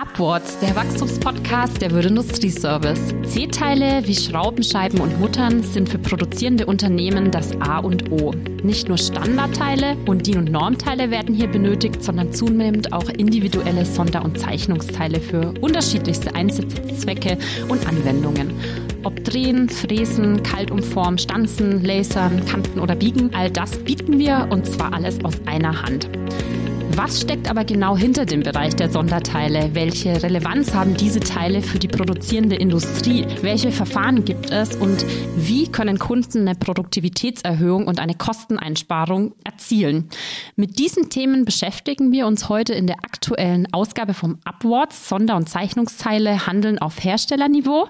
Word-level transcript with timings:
Upwards, 0.00 0.58
der 0.58 0.76
Wachstumspodcast 0.76 1.80
der 1.80 1.90
Würde 1.90 2.08
Industrieservice. 2.08 3.14
C-Teile 3.22 4.06
wie 4.06 4.14
Schrauben, 4.14 4.62
Scheiben 4.62 5.00
und 5.00 5.18
Muttern 5.18 5.62
sind 5.62 5.88
für 5.88 5.98
produzierende 5.98 6.66
Unternehmen 6.66 7.30
das 7.30 7.58
A 7.60 7.78
und 7.78 8.12
O. 8.12 8.32
Nicht 8.62 8.88
nur 8.88 8.98
Standardteile 8.98 9.96
und 10.06 10.26
DIN- 10.26 10.38
und 10.38 10.52
Normteile 10.52 11.10
werden 11.10 11.34
hier 11.34 11.48
benötigt, 11.48 12.02
sondern 12.02 12.32
zunehmend 12.32 12.92
auch 12.92 13.08
individuelle 13.08 13.86
Sonder- 13.86 14.24
und 14.24 14.38
Zeichnungsteile 14.38 15.18
für 15.18 15.54
unterschiedlichste 15.60 16.34
Einsatzzwecke 16.34 17.38
und 17.68 17.86
Anwendungen. 17.88 18.52
Ob 19.02 19.24
drehen, 19.24 19.68
fräsen, 19.68 20.42
kaltumformen, 20.42 21.18
stanzen, 21.18 21.82
lasern, 21.84 22.44
kanten 22.44 22.80
oder 22.80 22.96
biegen, 22.96 23.30
all 23.34 23.50
das 23.50 23.78
bieten 23.78 24.18
wir 24.18 24.48
und 24.50 24.66
zwar 24.66 24.92
alles 24.92 25.24
aus 25.24 25.34
einer 25.46 25.82
Hand. 25.82 26.08
Was 26.96 27.20
steckt 27.20 27.50
aber 27.50 27.66
genau 27.66 27.94
hinter 27.94 28.24
dem 28.24 28.42
Bereich 28.42 28.74
der 28.74 28.88
Sonderteile? 28.88 29.74
Welche 29.74 30.22
Relevanz 30.22 30.72
haben 30.72 30.96
diese 30.96 31.20
Teile 31.20 31.60
für 31.60 31.78
die 31.78 31.88
produzierende 31.88 32.56
Industrie? 32.56 33.26
Welche 33.42 33.70
Verfahren 33.70 34.24
gibt 34.24 34.50
es 34.50 34.76
und 34.76 35.04
wie 35.36 35.70
können 35.70 35.98
Kunden 35.98 36.48
eine 36.48 36.54
Produktivitätserhöhung 36.54 37.86
und 37.86 38.00
eine 38.00 38.14
Kosteneinsparung 38.14 39.34
erzielen? 39.44 40.08
Mit 40.56 40.78
diesen 40.78 41.10
Themen 41.10 41.44
beschäftigen 41.44 42.12
wir 42.12 42.26
uns 42.26 42.48
heute 42.48 42.72
in 42.72 42.86
der 42.86 42.96
aktuellen 42.96 43.68
Ausgabe 43.74 44.14
vom 44.14 44.38
Upwards. 44.46 45.10
Sonder- 45.10 45.36
und 45.36 45.50
Zeichnungsteile 45.50 46.46
handeln 46.46 46.78
auf 46.78 47.04
Herstellerniveau. 47.04 47.88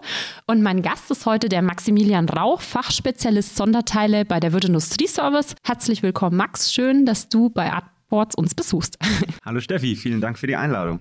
Und 0.48 0.62
mein 0.62 0.82
Gast 0.82 1.12
ist 1.12 1.26
heute 1.26 1.48
der 1.48 1.62
Maximilian 1.62 2.28
Rauch, 2.28 2.60
Fachspezialist 2.60 3.56
Sonderteile 3.56 4.24
bei 4.24 4.40
der 4.40 4.52
Wirt 4.52 4.64
Industrieservice. 4.64 5.54
Herzlich 5.62 6.02
willkommen, 6.02 6.36
Max. 6.36 6.72
Schön, 6.72 7.06
dass 7.06 7.28
du 7.28 7.50
bei 7.50 7.72
Sports 8.06 8.36
uns 8.36 8.54
besuchst. 8.54 8.98
Hallo 9.44 9.60
Steffi, 9.60 9.96
vielen 9.96 10.20
Dank 10.20 10.38
für 10.38 10.46
die 10.46 10.54
Einladung. 10.56 11.00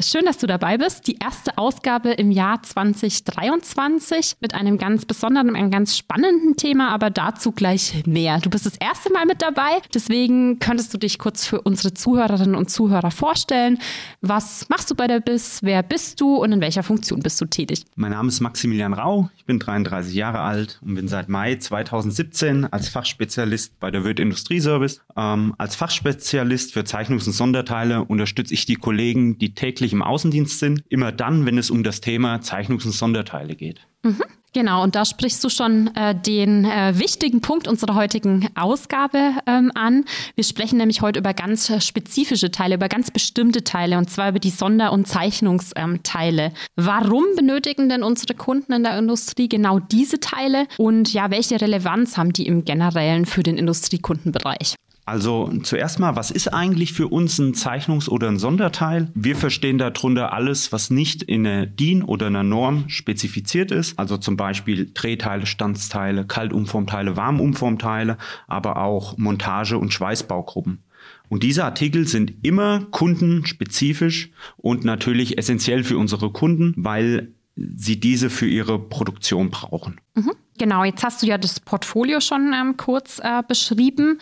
Schön, 0.00 0.24
dass 0.24 0.38
du 0.38 0.46
dabei 0.46 0.78
bist. 0.78 1.08
Die 1.08 1.16
erste 1.16 1.58
Ausgabe 1.58 2.10
im 2.10 2.30
Jahr 2.30 2.62
2023 2.62 4.36
mit 4.40 4.54
einem 4.54 4.78
ganz 4.78 5.04
besonderen, 5.04 5.56
einem 5.56 5.72
ganz 5.72 5.98
spannenden 5.98 6.56
Thema, 6.56 6.90
aber 6.90 7.10
dazu 7.10 7.50
gleich 7.50 8.04
mehr. 8.06 8.38
Du 8.38 8.50
bist 8.50 8.66
das 8.66 8.76
erste 8.76 9.12
Mal 9.12 9.26
mit 9.26 9.42
dabei, 9.42 9.80
deswegen 9.92 10.60
könntest 10.60 10.94
du 10.94 10.98
dich 10.98 11.18
kurz 11.18 11.44
für 11.44 11.60
unsere 11.60 11.92
Zuhörerinnen 11.92 12.54
und 12.54 12.70
Zuhörer 12.70 13.10
vorstellen. 13.10 13.78
Was 14.20 14.68
machst 14.68 14.92
du 14.92 14.94
bei 14.94 15.08
der 15.08 15.18
BIS? 15.18 15.58
Wer 15.62 15.82
bist 15.82 16.20
du 16.20 16.36
und 16.36 16.52
in 16.52 16.60
welcher 16.60 16.84
Funktion 16.84 17.20
bist 17.20 17.40
du 17.40 17.46
tätig? 17.46 17.84
Mein 17.96 18.12
Name 18.12 18.28
ist 18.28 18.40
Maximilian 18.40 18.92
Rau, 18.92 19.28
ich 19.36 19.44
bin 19.44 19.58
33 19.58 20.14
Jahre 20.14 20.40
alt 20.40 20.78
und 20.82 20.94
bin 20.94 21.08
seit 21.08 21.28
Mai 21.28 21.56
2017 21.56 22.66
als 22.66 22.88
Fachspezialist 22.88 23.80
bei 23.80 23.90
der 23.90 24.04
Wirt 24.04 24.20
Industrieservice. 24.20 25.00
Ähm, 25.16 25.54
als 25.58 25.74
Fachspezialist 25.74 26.72
für 26.74 26.80
Zeichnungs- 26.80 27.26
und 27.26 27.32
Sonderteile 27.32 28.04
unterstütze 28.04 28.54
ich 28.54 28.66
die 28.66 28.76
Kollegen, 28.76 29.38
die 29.38 29.54
täglich 29.64 29.94
im 29.94 30.02
Außendienst 30.02 30.58
sind, 30.58 30.84
immer 30.90 31.10
dann, 31.10 31.46
wenn 31.46 31.56
es 31.56 31.70
um 31.70 31.82
das 31.82 32.02
Thema 32.02 32.36
Zeichnungs- 32.42 32.84
und 32.84 32.92
Sonderteile 32.92 33.54
geht. 33.54 33.80
Mhm. 34.02 34.22
Genau, 34.52 34.84
und 34.84 34.94
da 34.94 35.04
sprichst 35.04 35.42
du 35.42 35.48
schon 35.48 35.90
äh, 35.96 36.14
den 36.14 36.64
äh, 36.64 36.96
wichtigen 36.96 37.40
Punkt 37.40 37.66
unserer 37.66 37.96
heutigen 37.96 38.48
Ausgabe 38.54 39.32
ähm, 39.46 39.72
an. 39.74 40.04
Wir 40.36 40.44
sprechen 40.44 40.76
nämlich 40.76 41.00
heute 41.00 41.18
über 41.18 41.32
ganz 41.32 41.72
spezifische 41.84 42.52
Teile, 42.52 42.76
über 42.76 42.88
ganz 42.88 43.10
bestimmte 43.10 43.64
Teile, 43.64 43.98
und 43.98 44.10
zwar 44.10 44.28
über 44.28 44.38
die 44.38 44.50
Sonder- 44.50 44.92
und 44.92 45.08
Zeichnungsteile. 45.08 46.52
Warum 46.76 47.24
benötigen 47.34 47.88
denn 47.88 48.04
unsere 48.04 48.34
Kunden 48.34 48.74
in 48.74 48.84
der 48.84 48.96
Industrie 48.96 49.48
genau 49.48 49.80
diese 49.80 50.20
Teile? 50.20 50.66
Und 50.76 51.12
ja, 51.12 51.30
welche 51.30 51.60
Relevanz 51.60 52.16
haben 52.16 52.32
die 52.32 52.46
im 52.46 52.64
Generellen 52.64 53.24
für 53.26 53.42
den 53.42 53.56
Industriekundenbereich? 53.56 54.76
Also 55.06 55.52
zuerst 55.62 55.98
mal, 55.98 56.16
was 56.16 56.30
ist 56.30 56.48
eigentlich 56.48 56.94
für 56.94 57.08
uns 57.08 57.38
ein 57.38 57.52
Zeichnungs- 57.52 58.08
oder 58.08 58.28
ein 58.28 58.38
Sonderteil? 58.38 59.10
Wir 59.14 59.36
verstehen 59.36 59.76
darunter 59.76 60.32
alles, 60.32 60.72
was 60.72 60.90
nicht 60.90 61.22
in 61.22 61.46
einer 61.46 61.66
DIN 61.66 62.02
oder 62.02 62.28
einer 62.28 62.42
Norm 62.42 62.88
spezifiziert 62.88 63.70
ist. 63.70 63.98
Also 63.98 64.16
zum 64.16 64.36
Beispiel 64.36 64.90
Drehteile, 64.94 65.44
Standsteile, 65.44 66.24
Kaltumformteile, 66.24 67.16
Warmumformteile, 67.18 68.16
aber 68.46 68.78
auch 68.78 69.18
Montage- 69.18 69.76
und 69.76 69.92
Schweißbaugruppen. 69.92 70.82
Und 71.28 71.42
diese 71.42 71.64
Artikel 71.64 72.06
sind 72.06 72.32
immer 72.42 72.86
kundenspezifisch 72.90 74.30
und 74.56 74.84
natürlich 74.84 75.36
essentiell 75.36 75.84
für 75.84 75.98
unsere 75.98 76.30
Kunden, 76.30 76.72
weil 76.76 77.32
sie 77.56 78.00
diese 78.00 78.30
für 78.30 78.46
ihre 78.46 78.78
Produktion 78.78 79.50
brauchen. 79.50 80.00
Mhm. 80.14 80.32
Genau, 80.58 80.84
jetzt 80.84 81.02
hast 81.02 81.22
du 81.22 81.26
ja 81.26 81.38
das 81.38 81.60
Portfolio 81.60 82.20
schon 82.20 82.52
ähm, 82.54 82.76
kurz 82.76 83.18
äh, 83.18 83.42
beschrieben. 83.46 84.18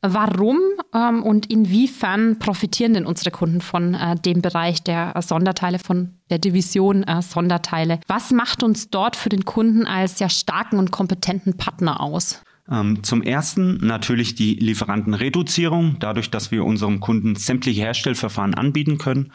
Warum 0.00 0.58
ähm, 0.94 1.22
und 1.22 1.46
inwiefern 1.46 2.38
profitieren 2.40 2.94
denn 2.94 3.06
unsere 3.06 3.30
Kunden 3.30 3.60
von 3.60 3.94
äh, 3.94 4.16
dem 4.16 4.42
Bereich 4.42 4.82
der 4.82 5.14
äh, 5.14 5.22
Sonderteile, 5.22 5.78
von 5.78 6.14
der 6.30 6.38
Division 6.38 7.04
äh, 7.04 7.22
Sonderteile? 7.22 8.00
Was 8.08 8.32
macht 8.32 8.64
uns 8.64 8.90
dort 8.90 9.14
für 9.14 9.28
den 9.28 9.44
Kunden 9.44 9.86
als 9.86 10.18
ja 10.18 10.28
starken 10.28 10.78
und 10.78 10.90
kompetenten 10.90 11.56
Partner 11.56 12.00
aus? 12.00 12.42
Ähm, 12.70 13.02
zum 13.02 13.22
ersten 13.22 13.78
natürlich 13.84 14.34
die 14.34 14.54
Lieferantenreduzierung. 14.54 15.96
Dadurch, 15.98 16.30
dass 16.30 16.50
wir 16.50 16.64
unserem 16.64 17.00
Kunden 17.00 17.34
sämtliche 17.34 17.82
Herstellverfahren 17.82 18.54
anbieten 18.54 18.98
können, 18.98 19.32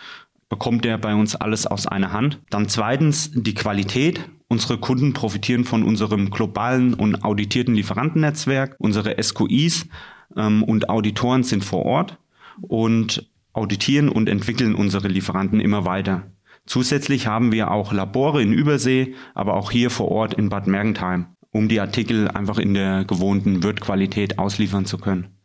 bekommt 0.50 0.86
er 0.86 0.98
bei 0.98 1.14
uns 1.14 1.36
alles 1.36 1.68
aus 1.68 1.88
einer 1.88 2.14
Hand. 2.14 2.40
Dann 2.50 2.68
zweitens 2.70 3.32
die 3.34 3.54
Qualität. 3.54 4.30
Unsere 4.50 4.78
Kunden 4.78 5.14
profitieren 5.14 5.66
von 5.66 5.84
unserem 5.84 6.30
globalen 6.30 6.94
und 6.94 7.24
auditierten 7.26 7.76
Lieferantennetzwerk. 7.76 8.76
Unsere 8.80 9.22
SQIs 9.22 9.88
ähm, 10.36 10.64
und 10.64 10.90
Auditoren 10.90 11.44
sind 11.44 11.66
vor 11.66 11.86
Ort 11.86 12.18
und 12.62 13.30
auditieren 13.54 14.08
und 14.10 14.30
entwickeln 14.30 14.76
unsere 14.76 15.08
Lieferanten 15.08 15.60
immer 15.60 15.86
weiter. 15.86 16.32
Zusätzlich 16.66 17.28
haben 17.28 17.52
wir 17.52 17.72
auch 17.72 17.94
Labore 17.94 18.42
in 18.42 18.54
Übersee, 18.54 19.16
aber 19.34 19.56
auch 19.56 19.72
hier 19.72 19.90
vor 19.90 20.10
Ort 20.10 20.34
in 20.34 20.50
Bad 20.50 20.68
Mergentheim, 20.68 21.28
um 21.52 21.70
die 21.70 21.80
Artikel 21.80 22.28
einfach 22.28 22.58
in 22.58 22.74
der 22.74 23.06
gewohnten 23.06 23.64
Wirtqualität 23.64 24.38
ausliefern 24.38 24.86
zu 24.86 24.98
können. 24.98 25.37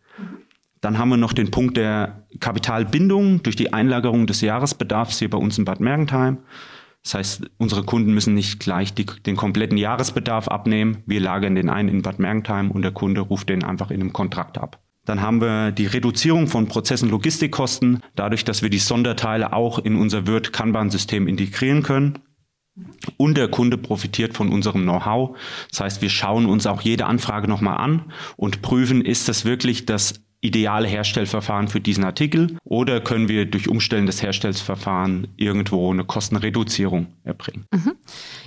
Dann 0.83 0.99
haben 0.99 1.09
wir 1.11 1.17
noch 1.17 1.33
den 1.33 1.51
Punkt 1.51 1.77
der 1.77 2.27
Kapitalbindung 2.41 3.43
durch 3.43 3.57
die 3.57 3.73
Einlagerung 3.73 4.27
des 4.27 4.41
Jahresbedarfs 4.41 5.21
hier 5.21 5.31
bei 5.31 5.39
uns 5.39 5.57
in 5.57 5.65
Bad 5.65 5.81
Mergentheim. 5.81 6.39
Das 7.05 7.15
heißt, 7.15 7.51
unsere 7.57 7.85
Kunden 7.85 8.13
müssen 8.13 8.35
nicht 8.35 8.61
gleich 8.61 8.93
die, 8.93 9.07
den 9.07 9.37
kompletten 9.37 9.79
Jahresbedarf 9.79 10.49
abnehmen. 10.49 10.99
Wir 11.07 11.21
lagern 11.21 11.55
den 11.55 11.71
ein 11.71 11.89
in 11.89 12.03
Bad 12.03 12.19
Mergentheim 12.19 12.71
und 12.71 12.83
der 12.83 12.91
Kunde 12.91 13.21
ruft 13.21 13.49
den 13.49 13.65
einfach 13.65 13.91
in 13.91 14.01
einem 14.01 14.13
Kontrakt 14.13 14.59
ab. 14.59 14.83
Dann 15.05 15.21
haben 15.21 15.41
wir 15.41 15.71
die 15.71 15.87
Reduzierung 15.87 16.49
von 16.49 16.67
Prozess- 16.67 17.03
und 17.03 17.11
Logistikkosten, 17.11 18.03
dadurch, 18.17 18.45
dass 18.45 18.63
wir 18.63 18.71
die 18.71 18.79
Sonderteile 18.79 19.53
auch 19.53 19.79
in 19.79 19.97
unser 19.97 20.27
Wirt-Kanban-System 20.27 21.29
integrieren 21.29 21.83
können. 21.83 22.19
Und 23.17 23.37
der 23.37 23.49
Kunde 23.49 23.79
profitiert 23.79 24.35
von 24.35 24.49
unserem 24.49 24.83
Know-how. 24.83 25.37
Das 25.71 25.81
heißt, 25.81 26.03
wir 26.03 26.09
schauen 26.09 26.47
uns 26.47 26.67
auch 26.67 26.81
jede 26.81 27.07
Anfrage 27.07 27.47
nochmal 27.47 27.77
an 27.77 28.13
und 28.37 28.63
prüfen, 28.63 29.05
ist 29.05 29.29
das 29.29 29.45
wirklich 29.45 29.87
das 29.87 30.22
ideale 30.43 30.89
Herstellverfahren 30.89 31.69
für 31.69 31.81
diesen 31.81 32.05
Artikel 32.05 32.59
oder 32.65 33.01
können 33.01 33.29
wir 33.29 33.47
durch 33.47 33.69
Umstellen 33.69 34.07
des 34.07 34.23
Herstellverfahrens 34.23 35.29
irgendwo 35.37 35.91
eine 35.91 36.05
Kostenreduzierung 36.05 37.07
erbringen. 37.25 37.65
Mhm. 37.73 37.93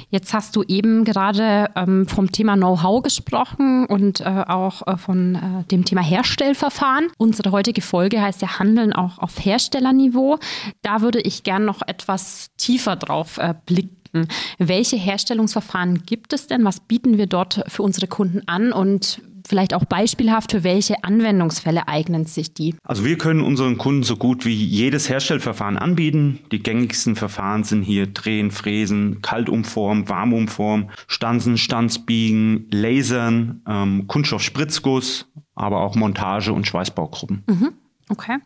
Jetzt 0.10 0.34
hast 0.34 0.56
du 0.56 0.64
eben 0.64 1.06
gerade 1.06 1.72
ähm, 1.76 2.06
vom 2.08 2.32
Thema 2.32 2.56
Know-how 2.56 3.02
gesprochen 3.02 3.86
und 3.86 4.20
äh, 4.20 4.26
auch 4.26 4.86
äh, 4.86 4.98
von 4.98 5.36
äh, 5.36 5.64
dem 5.72 5.86
Thema 5.86 6.02
Herstellverfahren. 6.02 7.08
Unsere 7.18 7.52
heutige 7.52 7.82
Folge 7.82 8.22
heißt 8.22 8.42
ja 8.42 8.60
Handeln 8.60 8.92
auch 8.92 9.18
auf 9.18 9.44
Herstellerniveau. 9.44 10.38
Da 10.82 11.02
würde 11.02 11.22
ich 11.22 11.44
gern 11.44 11.64
noch 11.64 11.82
etwas 11.88 12.52
tiefer 12.58 12.98
drauf 12.98 13.38
äh, 13.38 13.54
blicken. 13.66 14.28
Welche 14.58 14.98
Herstellungsverfahren 14.98 16.06
gibt 16.06 16.34
es 16.34 16.48
denn? 16.48 16.64
Was 16.66 16.82
bieten 16.82 17.18
wir 17.18 17.28
dort 17.28 17.64
für 17.68 17.84
unsere 17.84 18.08
Kunden 18.08 18.48
an 18.48 18.72
und 18.72 19.22
vielleicht 19.48 19.74
auch 19.74 19.86
beispielhaft, 19.86 20.52
für 20.52 20.64
welche 20.64 21.04
Anwendungsfälle 21.04 21.88
eignen 21.88 22.26
sich 22.26 22.54
die? 22.54 22.76
Also 22.84 23.06
wir 23.06 23.18
können 23.18 23.42
unseren 23.42 23.78
Kunden 23.78 24.04
so 24.04 24.16
gut 24.18 24.46
wie 24.46 24.54
jedes 24.54 25.10
Herstellverfahren 25.10 25.78
anbieten. 25.78 26.40
Die 26.52 26.62
gängigsten 26.62 27.16
Verfahren 27.16 27.64
sind 27.64 27.84
hier 27.84 28.08
Drehen, 28.08 28.52
Fräsen, 28.52 29.22
Kaltumform, 29.22 30.10
Warmumform, 30.10 30.90
Stanzen, 31.08 31.58
Stanzbiegen, 31.58 32.68
Lasern, 32.72 33.62
ähm, 33.68 34.08
Kunststoffspritzguss, 34.08 35.28
aber 35.56 35.82
auch 35.82 35.96
Montage 35.96 36.54
und 36.54 36.68
Schweißbaugruppen. 36.68 37.44
Mhm. 37.48 37.74
Okay. 38.08 38.38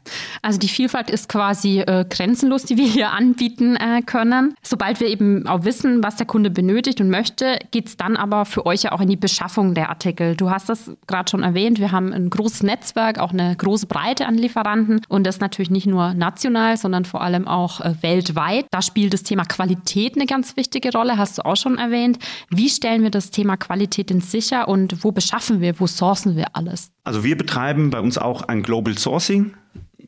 Also 0.41 0.57
die 0.57 0.69
Vielfalt 0.69 1.09
ist 1.09 1.27
quasi 1.27 1.81
äh, 1.81 2.05
grenzenlos, 2.09 2.63
die 2.63 2.77
wir 2.77 2.87
hier 2.87 3.11
anbieten 3.11 3.75
äh, 3.75 4.01
können. 4.01 4.55
Sobald 4.61 5.01
wir 5.01 5.07
eben 5.07 5.47
auch 5.47 5.65
wissen, 5.65 6.01
was 6.01 6.15
der 6.15 6.25
Kunde 6.25 6.49
benötigt 6.49 7.01
und 7.01 7.09
möchte, 7.09 7.59
geht 7.71 7.87
es 7.87 7.97
dann 7.97 8.15
aber 8.15 8.45
für 8.45 8.65
euch 8.65 8.83
ja 8.83 8.93
auch 8.93 9.01
in 9.01 9.09
die 9.09 9.17
Beschaffung 9.17 9.73
der 9.73 9.89
Artikel. 9.89 10.37
Du 10.37 10.49
hast 10.49 10.69
das 10.69 10.91
gerade 11.07 11.29
schon 11.29 11.43
erwähnt, 11.43 11.79
wir 11.79 11.91
haben 11.91 12.13
ein 12.13 12.29
großes 12.29 12.63
Netzwerk, 12.63 13.19
auch 13.19 13.33
eine 13.33 13.53
große 13.57 13.87
Breite 13.87 14.27
an 14.27 14.35
Lieferanten 14.35 15.01
und 15.09 15.27
das 15.27 15.41
natürlich 15.41 15.69
nicht 15.69 15.87
nur 15.87 16.13
national, 16.13 16.77
sondern 16.77 17.03
vor 17.03 17.21
allem 17.21 17.45
auch 17.45 17.81
äh, 17.81 17.95
weltweit. 18.01 18.65
Da 18.71 18.81
spielt 18.81 19.13
das 19.13 19.23
Thema 19.23 19.43
Qualität 19.43 20.15
eine 20.15 20.25
ganz 20.25 20.55
wichtige 20.55 20.93
Rolle, 20.93 21.17
hast 21.17 21.37
du 21.37 21.45
auch 21.45 21.57
schon 21.57 21.77
erwähnt. 21.77 22.17
Wie 22.49 22.69
stellen 22.69 23.03
wir 23.03 23.11
das 23.11 23.29
Thema 23.29 23.57
Qualität 23.57 24.09
denn 24.09 24.21
sicher 24.21 24.69
und 24.69 25.03
wo 25.03 25.11
beschaffen 25.11 25.59
wir, 25.59 25.77
wo 25.81 25.87
sourcen 25.87 26.37
wir 26.37 26.55
alles? 26.55 26.91
Also 27.03 27.23
wir 27.23 27.35
betreiben 27.35 27.89
bei 27.89 27.99
uns 27.99 28.17
auch 28.17 28.43
ein 28.43 28.61
Global 28.61 28.97
Sourcing. 28.97 29.48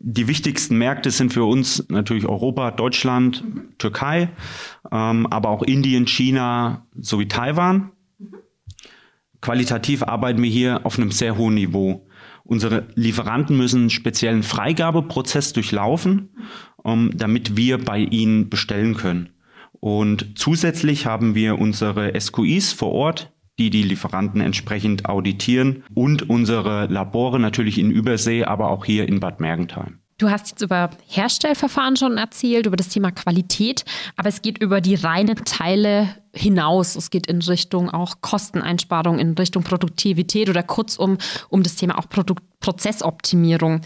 Die 0.04 0.28
wichtigsten 0.28 0.80
Märkte 0.80 1.12
sind 1.12 1.32
für 1.32 1.44
uns 1.44 1.86
natürlich 1.90 2.26
Europa, 2.26 2.72
Deutschland, 2.72 3.44
Türkei, 3.78 4.30
ähm, 4.92 5.28
aber 5.28 5.50
auch 5.50 5.62
Indien, 5.62 6.08
China 6.08 6.88
sowie 7.00 7.28
Taiwan. 7.28 7.92
Qualitativ 9.42 10.02
arbeiten 10.02 10.42
wir 10.42 10.50
hier 10.50 10.88
auf 10.88 10.98
einem 10.98 11.12
sehr 11.12 11.38
hohen 11.38 11.54
Niveau. 11.54 12.08
Unsere 12.44 12.88
Lieferanten 12.96 13.56
müssen 13.56 13.82
einen 13.82 13.90
speziellen 13.92 14.42
Freigabeprozess 14.42 15.54
durchlaufen, 15.54 16.30
ähm, 16.84 17.12
damit 17.14 17.56
wir 17.56 17.78
bei 17.78 18.00
ihnen 18.00 18.50
bestellen 18.50 18.96
können. 18.96 19.30
Und 19.80 20.32
zusätzlich 20.36 21.06
haben 21.06 21.36
wir 21.36 21.60
unsere 21.60 22.20
SQIs 22.20 22.74
vor 22.74 22.92
Ort, 22.92 23.31
die 23.60 23.70
die 23.70 23.84
Lieferanten 23.84 24.42
entsprechend 24.42 25.06
auditieren 25.06 25.84
und 25.94 26.30
unsere 26.30 26.88
Labore 26.88 27.40
natürlich 27.40 27.78
in 27.78 27.92
Übersee, 27.92 28.44
aber 28.44 28.70
auch 28.70 28.86
hier 28.86 29.08
in 29.08 29.20
Bad 29.20 29.40
Mergentheim. 29.40 30.02
Du 30.22 30.30
hast 30.30 30.52
jetzt 30.52 30.62
über 30.62 30.92
Herstellverfahren 31.08 31.98
schon 31.98 32.20
erzählt, 32.20 32.68
über 32.68 32.76
das 32.76 32.90
Thema 32.90 33.10
Qualität, 33.10 33.86
aber 34.16 34.30
es 34.30 34.44
geht 34.44 34.60
über 34.60 34.80
die 34.80 34.94
reinen 34.94 35.36
Teile 35.46 36.16
hinaus. 36.32 36.96
Es 36.96 37.10
geht 37.10 37.26
in 37.26 37.42
Richtung 37.42 37.90
auch 37.90 38.22
Kosteneinsparung, 38.22 39.18
in 39.18 39.34
Richtung 39.34 39.64
Produktivität 39.64 40.48
oder 40.48 40.62
kurzum 40.62 41.18
um 41.50 41.64
das 41.64 41.76
Thema 41.76 41.98
auch 41.98 42.08
Produkt 42.08 42.44
Prozessoptimierung. 42.60 43.82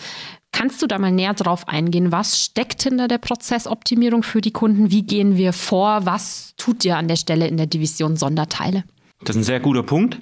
Kannst 0.52 0.82
du 0.82 0.88
da 0.88 1.00
mal 1.00 1.12
näher 1.12 1.34
drauf 1.34 1.70
eingehen? 1.70 2.12
Was 2.12 2.42
steckt 2.42 2.84
hinter 2.84 3.08
der 3.08 3.18
Prozessoptimierung 3.18 4.22
für 4.22 4.42
die 4.42 4.52
Kunden? 4.52 4.92
Wie 4.92 5.04
gehen 5.04 5.38
wir 5.38 5.54
vor? 5.54 6.06
Was 6.06 6.54
tut 6.58 6.84
ihr 6.84 6.98
an 6.98 7.08
der 7.08 7.16
Stelle 7.16 7.48
in 7.48 7.56
der 7.56 7.68
Division 7.68 8.18
Sonderteile? 8.18 8.84
Das 9.22 9.36
ist 9.36 9.42
ein 9.42 9.46
sehr 9.46 9.60
guter 9.60 9.84
Punkt. 9.84 10.20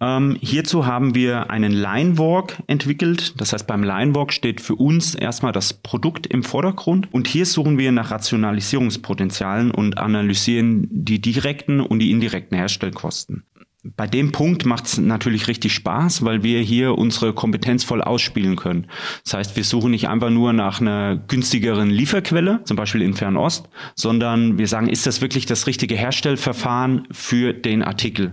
Ähm, 0.00 0.36
hierzu 0.40 0.86
haben 0.86 1.14
wir 1.14 1.50
einen 1.50 1.72
Line 1.72 2.16
Walk 2.16 2.62
entwickelt. 2.68 3.40
Das 3.40 3.52
heißt, 3.52 3.66
beim 3.66 3.82
Line 3.82 4.14
Walk 4.14 4.32
steht 4.32 4.60
für 4.60 4.76
uns 4.76 5.14
erstmal 5.14 5.52
das 5.52 5.74
Produkt 5.74 6.26
im 6.26 6.42
Vordergrund. 6.42 7.12
Und 7.12 7.26
hier 7.26 7.44
suchen 7.44 7.76
wir 7.76 7.90
nach 7.92 8.10
Rationalisierungspotenzialen 8.10 9.72
und 9.72 9.98
analysieren 9.98 10.86
die 10.90 11.20
direkten 11.20 11.80
und 11.80 11.98
die 11.98 12.10
indirekten 12.10 12.56
Herstellkosten 12.56 13.44
bei 13.96 14.06
dem 14.06 14.32
Punkt 14.32 14.64
macht 14.64 14.86
es 14.86 14.98
natürlich 14.98 15.48
richtig 15.48 15.74
Spaß, 15.74 16.24
weil 16.24 16.42
wir 16.42 16.60
hier 16.60 16.96
unsere 16.96 17.32
Kompetenz 17.32 17.84
voll 17.84 18.02
ausspielen 18.02 18.56
können. 18.56 18.86
Das 19.24 19.34
heißt, 19.34 19.56
wir 19.56 19.64
suchen 19.64 19.90
nicht 19.90 20.08
einfach 20.08 20.30
nur 20.30 20.52
nach 20.52 20.80
einer 20.80 21.16
günstigeren 21.16 21.90
Lieferquelle, 21.90 22.60
zum 22.64 22.76
Beispiel 22.76 23.02
in 23.02 23.14
Fernost, 23.14 23.68
sondern 23.94 24.58
wir 24.58 24.66
sagen, 24.66 24.88
ist 24.88 25.06
das 25.06 25.20
wirklich 25.20 25.46
das 25.46 25.66
richtige 25.66 25.94
Herstellverfahren 25.94 27.06
für 27.12 27.52
den 27.52 27.82
Artikel? 27.82 28.32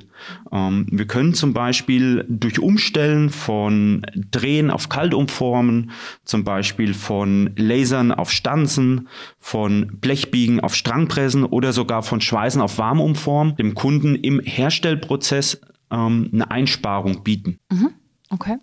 Ähm, 0.51 0.87
wir 0.89 1.05
können 1.07 1.33
zum 1.33 1.53
Beispiel 1.53 2.25
durch 2.27 2.59
Umstellen 2.59 3.29
von 3.29 4.05
Drehen 4.31 4.71
auf 4.71 4.89
Kaltumformen, 4.89 5.91
zum 6.23 6.43
Beispiel 6.43 6.93
von 6.93 7.51
Lasern 7.55 8.11
auf 8.11 8.31
Stanzen, 8.31 9.07
von 9.39 9.87
Blechbiegen 9.99 10.59
auf 10.59 10.75
Strangpressen 10.75 11.43
oder 11.43 11.73
sogar 11.73 12.03
von 12.03 12.21
Schweißen 12.21 12.61
auf 12.61 12.77
Warmumformen 12.77 13.55
dem 13.55 13.73
Kunden 13.73 14.15
im 14.15 14.39
Herstellprozess 14.39 15.61
ähm, 15.91 16.29
eine 16.33 16.51
Einsparung 16.51 17.23
bieten. 17.23 17.59
Mhm. 17.71 17.89
Okay. 18.29 18.57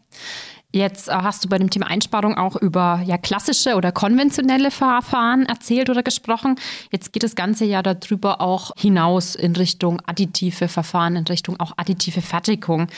Jetzt 0.73 1.09
äh, 1.09 1.13
hast 1.13 1.45
du 1.45 1.49
bei 1.49 1.59
dem 1.59 1.71
Thema 1.71 1.87
Einsparung 1.89 2.37
auch 2.37 2.57
über 2.57 3.03
ja, 3.05 3.19
klassische 3.19 3.75
oder 3.75 3.93
konventionelle 3.93 4.71
Verfahren 4.71 5.47
erzählt 5.47 5.91
oder 5.91 6.03
gesprochen. 6.03 6.57
Jetzt 6.91 7.13
geht 7.13 7.23
das 7.23 7.35
Ganze 7.35 7.65
ja 7.65 7.83
darüber 7.83 8.41
auch 8.41 8.73
hinaus 8.77 9.35
in 9.35 9.57
Richtung 9.57 10.01
additive 10.07 10.69
Verfahren, 10.69 11.17
in 11.17 11.25
Richtung 11.25 11.59
auch 11.59 11.73
additive 11.77 12.23
Fertigung. 12.23 12.89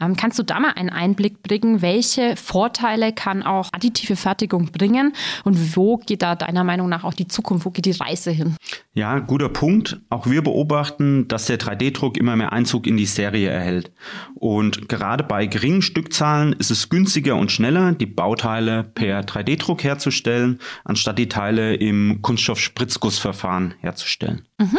Ähm, 0.00 0.16
kannst 0.16 0.38
du 0.38 0.42
da 0.42 0.60
mal 0.60 0.72
einen 0.72 0.90
Einblick 0.90 1.42
bringen, 1.42 1.82
welche 1.82 2.36
Vorteile 2.36 3.12
kann 3.12 3.42
auch 3.42 3.68
additive 3.72 4.16
Fertigung 4.16 4.66
bringen 4.66 5.12
und 5.44 5.76
wo 5.76 5.96
geht 5.96 6.22
da 6.22 6.36
deiner 6.36 6.64
Meinung 6.64 6.88
nach 6.88 7.04
auch 7.04 7.14
die 7.14 7.28
Zukunft, 7.28 7.64
wo 7.64 7.70
geht 7.70 7.86
die 7.86 7.92
Reise 7.92 8.30
hin? 8.30 8.56
Ja, 8.94 9.18
guter 9.18 9.48
Punkt. 9.48 10.00
Auch 10.08 10.26
wir 10.26 10.42
beobachten, 10.42 11.28
dass 11.28 11.46
der 11.46 11.58
3D-Druck 11.58 12.16
immer 12.16 12.36
mehr 12.36 12.52
Einzug 12.52 12.86
in 12.86 12.96
die 12.96 13.06
Serie 13.06 13.50
erhält. 13.50 13.90
Und 14.34 14.88
gerade 14.88 15.24
bei 15.24 15.46
geringen 15.46 15.82
Stückzahlen 15.82 16.52
ist 16.52 16.70
es 16.70 16.88
günstiger 16.88 17.36
und 17.36 17.50
schneller, 17.50 17.92
die 17.92 18.06
Bauteile 18.06 18.84
per 18.84 19.20
3D-Druck 19.20 19.82
herzustellen, 19.82 20.60
anstatt 20.84 21.18
die 21.18 21.28
Teile 21.28 21.74
im 21.74 22.22
Kunststoff-Spritzgussverfahren 22.22 23.74
herzustellen. 23.80 24.46
Mhm. 24.58 24.78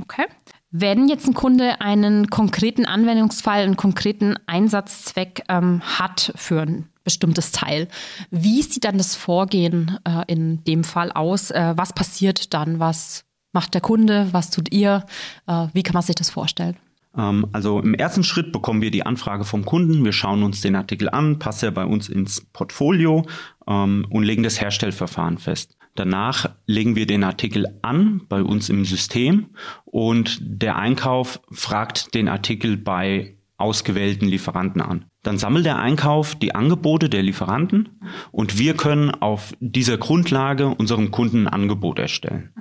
Okay. 0.00 0.26
Wenn 0.76 1.08
jetzt 1.08 1.28
ein 1.28 1.34
Kunde 1.34 1.80
einen 1.80 2.30
konkreten 2.30 2.84
Anwendungsfall, 2.84 3.62
einen 3.62 3.76
konkreten 3.76 4.34
Einsatzzweck 4.48 5.44
ähm, 5.48 5.80
hat 5.82 6.32
für 6.34 6.62
ein 6.62 6.88
bestimmtes 7.04 7.52
Teil, 7.52 7.86
wie 8.32 8.60
sieht 8.60 8.82
dann 8.82 8.98
das 8.98 9.14
Vorgehen 9.14 10.00
äh, 10.04 10.24
in 10.26 10.64
dem 10.64 10.82
Fall 10.82 11.12
aus? 11.12 11.52
Äh, 11.52 11.74
was 11.76 11.92
passiert 11.92 12.52
dann? 12.54 12.80
Was 12.80 13.24
macht 13.52 13.74
der 13.74 13.82
Kunde? 13.82 14.26
Was 14.32 14.50
tut 14.50 14.72
ihr? 14.72 15.06
Äh, 15.46 15.68
wie 15.74 15.84
kann 15.84 15.94
man 15.94 16.02
sich 16.02 16.16
das 16.16 16.30
vorstellen? 16.30 16.74
Ähm, 17.16 17.46
also 17.52 17.78
im 17.78 17.94
ersten 17.94 18.24
Schritt 18.24 18.50
bekommen 18.50 18.82
wir 18.82 18.90
die 18.90 19.06
Anfrage 19.06 19.44
vom 19.44 19.64
Kunden. 19.64 20.04
Wir 20.04 20.12
schauen 20.12 20.42
uns 20.42 20.60
den 20.60 20.74
Artikel 20.74 21.08
an, 21.08 21.38
passen 21.38 21.66
er 21.66 21.70
bei 21.70 21.84
uns 21.84 22.08
ins 22.08 22.40
Portfolio 22.52 23.24
ähm, 23.68 24.08
und 24.10 24.24
legen 24.24 24.42
das 24.42 24.60
Herstellverfahren 24.60 25.38
fest. 25.38 25.76
Danach 25.94 26.50
legen 26.66 26.96
wir 26.96 27.06
den 27.06 27.22
Artikel 27.22 27.66
an 27.82 28.22
bei 28.28 28.42
uns 28.42 28.68
im 28.68 28.84
System 28.84 29.50
und 29.84 30.38
der 30.40 30.76
Einkauf 30.76 31.40
fragt 31.52 32.14
den 32.14 32.28
Artikel 32.28 32.76
bei 32.76 33.36
ausgewählten 33.56 34.26
Lieferanten 34.26 34.80
an. 34.80 35.04
Dann 35.22 35.38
sammelt 35.38 35.64
der 35.64 35.78
Einkauf 35.78 36.34
die 36.34 36.54
Angebote 36.54 37.08
der 37.08 37.22
Lieferanten 37.22 38.00
und 38.32 38.58
wir 38.58 38.74
können 38.74 39.10
auf 39.10 39.54
dieser 39.60 39.96
Grundlage 39.96 40.68
unserem 40.68 41.12
Kunden 41.12 41.46
ein 41.46 41.52
Angebot 41.52 41.98
erstellen. 42.00 42.52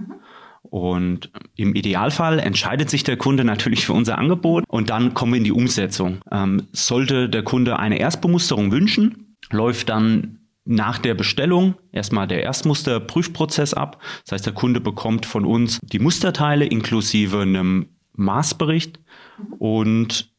Und 0.61 1.31
im 1.55 1.75
Idealfall 1.75 2.39
entscheidet 2.39 2.89
sich 2.89 3.03
der 3.03 3.17
Kunde 3.17 3.43
natürlich 3.43 3.85
für 3.85 3.93
unser 3.93 4.17
Angebot 4.17 4.63
und 4.67 4.89
dann 4.89 5.13
kommen 5.13 5.33
wir 5.33 5.37
in 5.37 5.43
die 5.43 5.51
Umsetzung. 5.51 6.19
Ähm, 6.31 6.67
sollte 6.71 7.29
der 7.29 7.43
Kunde 7.43 7.79
eine 7.79 7.99
Erstbemusterung 7.99 8.71
wünschen, 8.71 9.35
läuft 9.51 9.89
dann 9.89 10.39
nach 10.65 10.97
der 10.97 11.13
Bestellung 11.13 11.75
erstmal 11.91 12.27
der 12.27 12.43
Erstmusterprüfprozess 12.43 13.73
ab. 13.73 14.01
Das 14.23 14.33
heißt, 14.33 14.45
der 14.45 14.53
Kunde 14.53 14.79
bekommt 14.79 15.25
von 15.25 15.45
uns 15.45 15.79
die 15.81 15.99
Musterteile 15.99 16.65
inklusive 16.65 17.41
einem 17.41 17.89
Maßbericht 18.13 18.99
und 19.59 20.33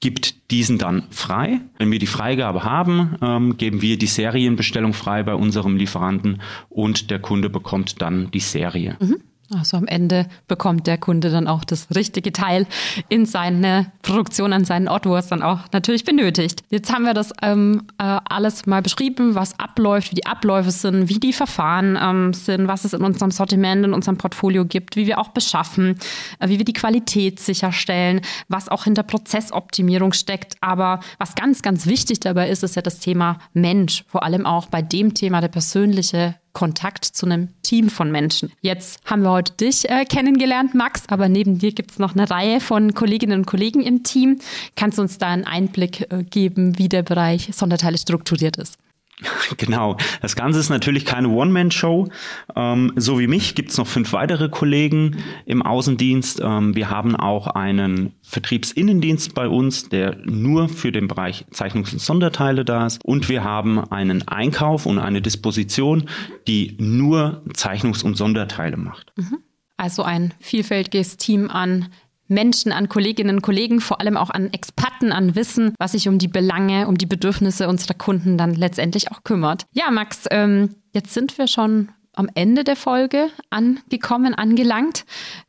gibt 0.00 0.50
diesen 0.50 0.78
dann 0.78 1.04
frei. 1.10 1.60
Wenn 1.78 1.90
wir 1.90 1.98
die 1.98 2.06
Freigabe 2.06 2.64
haben, 2.64 3.16
ähm, 3.20 3.56
geben 3.58 3.82
wir 3.82 3.98
die 3.98 4.06
Serienbestellung 4.06 4.94
frei 4.94 5.22
bei 5.22 5.34
unserem 5.34 5.76
Lieferanten 5.76 6.40
und 6.68 7.10
der 7.10 7.18
Kunde 7.18 7.50
bekommt 7.50 8.00
dann 8.00 8.30
die 8.30 8.40
Serie. 8.40 8.96
Mhm. 9.00 9.22
Also 9.52 9.76
am 9.76 9.86
Ende 9.86 10.26
bekommt 10.46 10.86
der 10.86 10.96
Kunde 10.96 11.28
dann 11.30 11.48
auch 11.48 11.64
das 11.64 11.88
richtige 11.94 12.32
Teil 12.32 12.66
in 13.08 13.26
seine 13.26 13.90
Produktion 14.02 14.52
an 14.52 14.64
seinen 14.64 14.86
Ort, 14.86 15.06
wo 15.06 15.14
er 15.14 15.18
es 15.18 15.26
dann 15.26 15.42
auch 15.42 15.60
natürlich 15.72 16.04
benötigt. 16.04 16.62
Jetzt 16.70 16.92
haben 16.92 17.02
wir 17.02 17.14
das 17.14 17.32
ähm, 17.42 17.82
äh, 17.98 18.18
alles 18.28 18.66
mal 18.66 18.80
beschrieben, 18.80 19.34
was 19.34 19.58
abläuft, 19.58 20.12
wie 20.12 20.14
die 20.14 20.26
Abläufe 20.26 20.70
sind, 20.70 21.08
wie 21.08 21.18
die 21.18 21.32
Verfahren 21.32 21.98
ähm, 22.00 22.32
sind, 22.32 22.68
was 22.68 22.84
es 22.84 22.92
in 22.92 23.02
unserem 23.02 23.32
Sortiment, 23.32 23.84
in 23.84 23.92
unserem 23.92 24.18
Portfolio 24.18 24.64
gibt, 24.64 24.94
wie 24.94 25.08
wir 25.08 25.18
auch 25.18 25.30
beschaffen, 25.30 25.98
äh, 26.38 26.48
wie 26.48 26.58
wir 26.58 26.64
die 26.64 26.72
Qualität 26.72 27.40
sicherstellen, 27.40 28.20
was 28.48 28.68
auch 28.68 28.84
hinter 28.84 29.02
Prozessoptimierung 29.02 30.12
steckt. 30.12 30.54
Aber 30.60 31.00
was 31.18 31.34
ganz, 31.34 31.62
ganz 31.62 31.86
wichtig 31.86 32.20
dabei 32.20 32.50
ist, 32.50 32.62
ist 32.62 32.76
ja 32.76 32.82
das 32.82 33.00
Thema 33.00 33.38
Mensch, 33.52 34.04
vor 34.06 34.22
allem 34.22 34.46
auch 34.46 34.66
bei 34.66 34.80
dem 34.80 35.14
Thema 35.14 35.40
der 35.40 35.48
persönliche 35.48 36.36
Kontakt 36.52 37.04
zu 37.04 37.26
einem 37.26 37.48
Team 37.62 37.88
von 37.90 38.10
Menschen. 38.10 38.52
Jetzt 38.60 39.00
haben 39.04 39.22
wir 39.22 39.30
heute 39.30 39.52
dich 39.54 39.88
äh, 39.88 40.04
kennengelernt, 40.04 40.74
Max, 40.74 41.04
aber 41.08 41.28
neben 41.28 41.58
dir 41.58 41.72
gibt 41.72 41.92
es 41.92 41.98
noch 41.98 42.14
eine 42.14 42.30
Reihe 42.30 42.60
von 42.60 42.94
Kolleginnen 42.94 43.40
und 43.40 43.46
Kollegen 43.46 43.82
im 43.82 44.02
Team. 44.02 44.38
Kannst 44.76 44.98
du 44.98 45.02
uns 45.02 45.18
da 45.18 45.28
einen 45.28 45.44
Einblick 45.44 46.10
äh, 46.10 46.24
geben, 46.24 46.78
wie 46.78 46.88
der 46.88 47.02
Bereich 47.02 47.50
Sonderteile 47.52 47.98
strukturiert 47.98 48.56
ist? 48.56 48.78
Genau. 49.56 49.96
Das 50.22 50.36
Ganze 50.36 50.60
ist 50.60 50.70
natürlich 50.70 51.04
keine 51.04 51.28
One-Man-Show. 51.28 52.08
Ähm, 52.56 52.92
so 52.96 53.18
wie 53.18 53.26
mich 53.26 53.54
gibt 53.54 53.70
es 53.70 53.78
noch 53.78 53.86
fünf 53.86 54.12
weitere 54.12 54.48
Kollegen 54.48 55.18
im 55.46 55.62
Außendienst. 55.62 56.40
Ähm, 56.42 56.74
wir 56.74 56.90
haben 56.90 57.16
auch 57.16 57.48
einen 57.48 58.14
Vertriebsinnendienst 58.22 59.34
bei 59.34 59.48
uns, 59.48 59.88
der 59.88 60.16
nur 60.24 60.68
für 60.68 60.92
den 60.92 61.08
Bereich 61.08 61.44
Zeichnungs- 61.52 61.92
und 61.92 62.00
Sonderteile 62.00 62.64
da 62.64 62.86
ist. 62.86 63.04
Und 63.04 63.28
wir 63.28 63.44
haben 63.44 63.78
einen 63.90 64.26
Einkauf 64.28 64.86
und 64.86 64.98
eine 64.98 65.22
Disposition, 65.22 66.08
die 66.46 66.76
nur 66.78 67.42
Zeichnungs- 67.54 68.04
und 68.04 68.16
Sonderteile 68.16 68.76
macht. 68.76 69.12
Mhm. 69.16 69.38
Also 69.76 70.02
ein 70.02 70.34
vielfältiges 70.40 71.16
Team 71.16 71.48
an 71.48 71.88
Menschen, 72.30 72.72
an 72.72 72.88
Kolleginnen 72.88 73.36
und 73.36 73.42
Kollegen, 73.42 73.80
vor 73.80 74.00
allem 74.00 74.16
auch 74.16 74.30
an 74.30 74.52
Experten, 74.52 75.12
an 75.12 75.34
Wissen, 75.34 75.74
was 75.78 75.92
sich 75.92 76.08
um 76.08 76.18
die 76.18 76.28
Belange, 76.28 76.86
um 76.86 76.96
die 76.96 77.06
Bedürfnisse 77.06 77.68
unserer 77.68 77.94
Kunden 77.94 78.38
dann 78.38 78.54
letztendlich 78.54 79.10
auch 79.10 79.24
kümmert. 79.24 79.66
Ja, 79.72 79.90
Max, 79.90 80.24
ähm, 80.30 80.76
jetzt 80.92 81.12
sind 81.12 81.36
wir 81.38 81.46
schon 81.46 81.90
am 82.14 82.28
Ende 82.34 82.64
der 82.64 82.76
Folge 82.76 83.28
angekommen, 83.50 84.34
angelangt. 84.34 85.04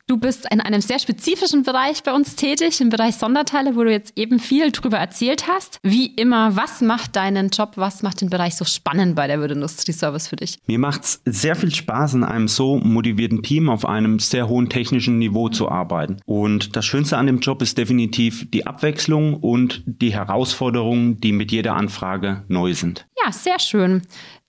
Du 0.08 0.18
bist 0.18 0.46
in 0.52 0.60
einem 0.60 0.82
sehr 0.82 1.00
spezifischen 1.00 1.64
Bereich 1.64 2.04
bei 2.04 2.12
uns 2.12 2.36
tätig, 2.36 2.82
im 2.82 2.90
Bereich 2.90 3.16
Sonderteile, 3.16 3.78
wo 3.78 3.84
du 3.84 3.92
jetzt 3.92 4.18
eben 4.18 4.40
viel 4.40 4.72
drüber 4.72 4.98
erzählt 4.98 5.48
hast. 5.48 5.80
Wie 5.84 6.08
immer, 6.08 6.58
was 6.58 6.82
macht 6.82 7.16
deinen 7.16 7.48
Job, 7.48 7.74
was 7.76 8.04
macht 8.04 8.20
den 8.20 8.30
Bereich 8.30 8.56
so 8.56 8.66
spannend 8.66 9.16
bei 9.16 9.28
der 9.28 9.40
Würdindustrie 9.40 9.94
Service 9.94 10.28
für 10.28 10.36
dich? 10.36 10.58
Mir 10.68 10.80
macht 10.80 11.04
es 11.04 11.22
sehr 11.26 11.56
viel 11.56 11.74
Spaß, 11.74 12.16
in 12.16 12.24
einem 12.26 12.50
so 12.50 12.78
motivierten 12.78 13.42
Team 13.42 13.70
auf 13.70 13.86
einem 13.86 14.20
sehr 14.20 14.50
hohen 14.50 14.68
technischen 14.68 15.18
Niveau 15.18 15.48
zu 15.48 15.70
arbeiten. 15.70 16.18
Und 16.26 16.76
das 16.76 16.86
Schönste 16.86 17.18
an 17.18 17.28
dem 17.28 17.40
Job 17.40 17.62
ist 17.62 17.78
definitiv 17.78 18.50
die 18.52 18.68
Abwechslung 18.68 19.36
und 19.36 19.82
die 19.86 20.14
Herausforderungen, 20.14 21.22
die 21.22 21.32
mit 21.32 21.54
jeder 21.54 21.76
Anfrage 21.76 22.44
neu 22.50 22.74
sind. 22.74 23.08
Ja, 23.24 23.32
sehr 23.32 23.60
schön. 23.60 24.02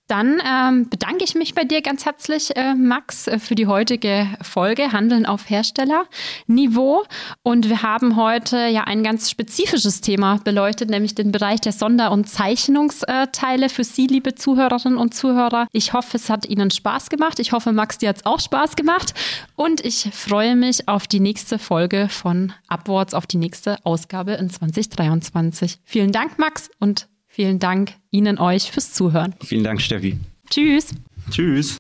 Dann 0.09 0.42
ähm, 0.44 0.90
bedanke 0.90 1.25
ich 1.25 1.35
mich 1.35 1.54
bei 1.54 1.64
dir 1.64 1.80
ganz 1.80 2.04
herzlich, 2.04 2.54
äh, 2.56 2.75
Max, 2.75 3.28
äh, 3.28 3.38
für 3.38 3.54
die 3.54 3.66
heutige 3.66 4.26
Folge 4.42 4.92
Handeln 4.92 5.26
auf 5.26 5.49
Herstellerniveau. 5.49 7.04
Und 7.42 7.68
wir 7.68 7.82
haben 7.82 8.16
heute 8.16 8.66
ja 8.66 8.85
ein 8.85 9.04
ganz 9.04 9.30
spezifisches 9.30 10.00
Thema 10.00 10.38
beleuchtet, 10.44 10.90
nämlich 10.90 11.14
den 11.14 11.32
Bereich 11.32 11.61
der 11.61 11.73
Sonder- 11.73 12.11
und 12.11 12.28
Zeichnungsteile 12.28 13.68
für 13.68 13.85
Sie, 13.85 14.06
liebe 14.06 14.35
Zuhörerinnen 14.35 14.99
und 14.99 15.14
Zuhörer. 15.14 15.66
Ich 15.73 15.92
hoffe, 15.92 16.16
es 16.16 16.28
hat 16.28 16.47
Ihnen 16.47 16.71
Spaß 16.71 17.09
gemacht. 17.09 17.38
Ich 17.38 17.52
hoffe, 17.52 17.73
Max, 17.73 17.99
dir 17.99 18.09
hat 18.09 18.16
es 18.16 18.26
auch 18.26 18.40
Spaß 18.40 18.76
gemacht. 18.76 19.14
Und 19.54 19.85
ich 19.85 20.11
freue 20.12 20.56
mich 20.56 20.88
auf 20.88 21.06
die 21.06 21.21
nächste 21.21 21.59
Folge 21.59 22.09
von 22.09 22.52
Upwards, 22.68 23.14
auf 23.14 23.26
die 23.26 23.38
nächste 23.38 23.78
Ausgabe 23.85 24.32
in 24.32 24.50
2023. 24.50 25.78
Vielen 25.85 26.12
Dank, 26.12 26.38
Max, 26.38 26.71
und 26.80 27.06
Vielen 27.34 27.58
Dank 27.58 27.94
Ihnen 28.10 28.38
euch 28.38 28.70
fürs 28.70 28.92
Zuhören. 28.92 29.34
Vielen 29.42 29.64
Dank, 29.64 29.80
Steffi. 29.80 30.18
Tschüss. 30.50 30.94
Tschüss. 31.30 31.78